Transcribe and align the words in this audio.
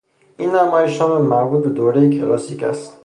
این 0.37 0.55
نمایشنامه 0.55 1.27
مربوط 1.27 1.63
به 1.63 1.69
دورهی 1.69 2.19
کلاسیک 2.19 2.63
است. 2.63 2.97